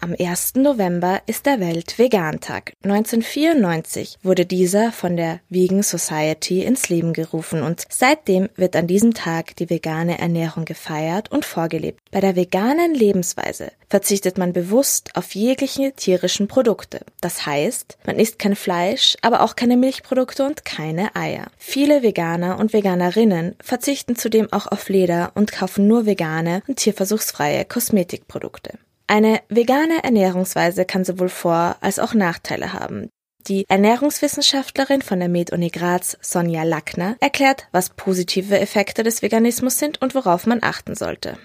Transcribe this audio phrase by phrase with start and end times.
[0.00, 0.56] Am 1.
[0.56, 2.72] November ist der Welt-Vegan-Tag.
[2.82, 9.14] 1994 wurde dieser von der Vegan Society ins Leben gerufen und seitdem wird an diesem
[9.14, 12.00] Tag die vegane Ernährung gefeiert und vorgelebt.
[12.10, 17.00] Bei der veganen Lebensweise verzichtet man bewusst auf jegliche tierischen Produkte.
[17.20, 21.46] Das heißt, man isst kein Fleisch, aber auch keine Milchprodukte und keine Eier.
[21.56, 27.64] Viele Veganer und Veganerinnen verzichten zudem auch auf Leder und kaufen nur vegane und tierversuchsfreie
[27.64, 28.78] Kosmetikprodukte.
[29.06, 33.10] Eine vegane Ernährungsweise kann sowohl Vor- als auch Nachteile haben.
[33.46, 40.00] Die Ernährungswissenschaftlerin von der Med-Uni Graz, Sonja Lackner, erklärt, was positive Effekte des Veganismus sind
[40.00, 41.36] und worauf man achten sollte.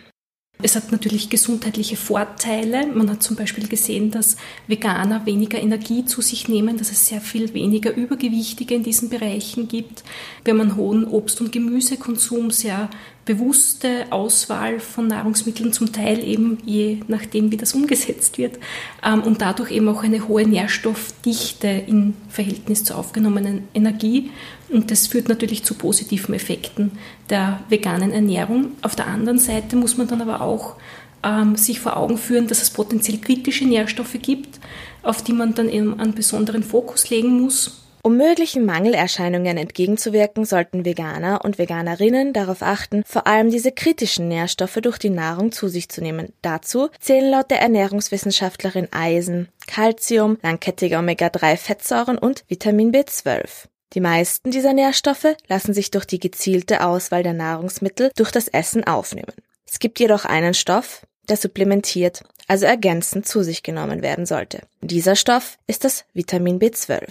[0.62, 2.86] Es hat natürlich gesundheitliche Vorteile.
[2.88, 4.36] Man hat zum Beispiel gesehen, dass
[4.68, 9.70] Veganer weniger Energie zu sich nehmen, dass es sehr viel weniger Übergewichtige in diesen Bereichen
[9.70, 10.04] gibt.
[10.46, 12.90] Haben einen hohen Obst- und Gemüsekonsum, sehr
[13.30, 18.58] bewusste Auswahl von Nahrungsmitteln, zum Teil eben je nachdem, wie das umgesetzt wird,
[19.06, 24.32] ähm, und dadurch eben auch eine hohe Nährstoffdichte im Verhältnis zur aufgenommenen Energie.
[24.70, 26.94] Und das führt natürlich zu positiven Effekten
[27.30, 28.72] der veganen Ernährung.
[28.82, 30.78] Auf der anderen Seite muss man dann aber auch
[31.22, 34.60] ähm, sich vor Augen führen, dass es potenziell kritische Nährstoffe gibt,
[35.04, 37.84] auf die man dann eben einen besonderen Fokus legen muss.
[38.02, 44.80] Um möglichen Mangelerscheinungen entgegenzuwirken, sollten Veganer und Veganerinnen darauf achten, vor allem diese kritischen Nährstoffe
[44.82, 46.34] durch die Nahrung zu sich zu nehmen.
[46.42, 53.68] Dazu zählen laut der Ernährungswissenschaftlerin Eisen, Calcium, langkettige Omega-3-Fettsäuren und Vitamin B12.
[53.94, 58.86] Die meisten dieser Nährstoffe lassen sich durch die gezielte Auswahl der Nahrungsmittel durch das Essen
[58.86, 59.34] aufnehmen.
[59.68, 64.62] Es gibt jedoch einen Stoff, der supplementiert, also ergänzend zu sich genommen werden sollte.
[64.82, 67.08] Dieser Stoff ist das Vitamin B12.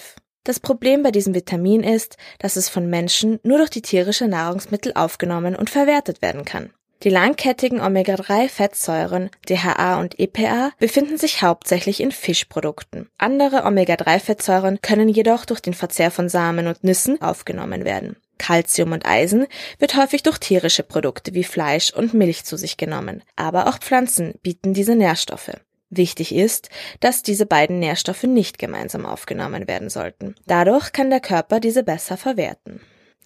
[0.49, 4.95] Das Problem bei diesem Vitamin ist, dass es von Menschen nur durch die tierische Nahrungsmittel
[4.95, 6.71] aufgenommen und verwertet werden kann.
[7.03, 13.11] Die langkettigen Omega-3-Fettsäuren DHA und EPA befinden sich hauptsächlich in Fischprodukten.
[13.19, 18.17] Andere Omega-3-Fettsäuren können jedoch durch den Verzehr von Samen und Nüssen aufgenommen werden.
[18.39, 19.48] Calcium und Eisen
[19.79, 24.33] wird häufig durch tierische Produkte wie Fleisch und Milch zu sich genommen, aber auch Pflanzen
[24.42, 25.51] bieten diese Nährstoffe.
[25.91, 26.69] Wichtig ist,
[27.01, 30.35] dass diese beiden Nährstoffe nicht gemeinsam aufgenommen werden sollten.
[30.47, 32.81] Dadurch kann der Körper diese besser verwerten.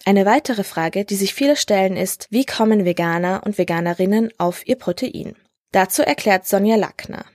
[0.05, 4.75] Eine weitere Frage, die sich viele stellen, ist, wie kommen Veganer und Veganerinnen auf ihr
[4.75, 5.35] Protein?
[5.71, 7.25] Dazu erklärt Sonja Lackner.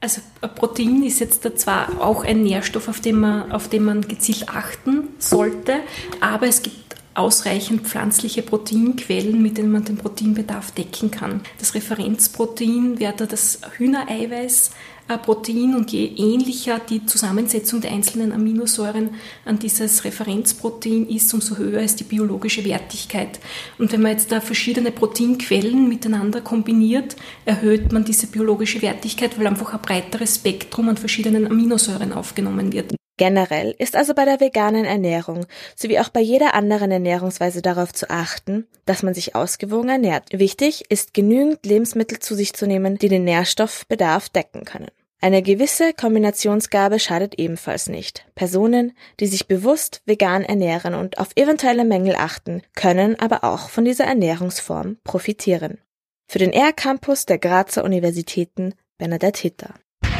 [0.00, 0.20] Also
[0.56, 5.08] Protein ist jetzt zwar auch ein Nährstoff, auf den man, auf den man gezielt achten
[5.18, 5.80] sollte,
[6.20, 11.40] aber es gibt ausreichend pflanzliche Proteinquellen, mit denen man den Proteinbedarf decken kann.
[11.58, 14.70] Das Referenzprotein wäre da das Hühnereiweiß,
[15.18, 19.10] Protein und je ähnlicher die Zusammensetzung der einzelnen Aminosäuren
[19.44, 23.40] an dieses Referenzprotein ist, umso höher ist die biologische Wertigkeit.
[23.78, 29.46] Und wenn man jetzt da verschiedene Proteinquellen miteinander kombiniert, erhöht man diese biologische Wertigkeit, weil
[29.46, 32.94] einfach ein breiteres Spektrum an verschiedenen Aminosäuren aufgenommen wird.
[33.22, 35.46] Generell ist also bei der veganen Ernährung
[35.76, 40.24] sowie auch bei jeder anderen Ernährungsweise darauf zu achten, dass man sich ausgewogen ernährt.
[40.32, 44.88] Wichtig ist genügend Lebensmittel zu sich zu nehmen, die den Nährstoffbedarf decken können.
[45.20, 48.26] Eine gewisse Kombinationsgabe schadet ebenfalls nicht.
[48.34, 48.90] Personen,
[49.20, 54.06] die sich bewusst vegan ernähren und auf eventuelle Mängel achten, können aber auch von dieser
[54.06, 55.78] Ernährungsform profitieren.
[56.26, 59.74] Für den R-Campus der Grazer Universitäten Bernadette Hitter.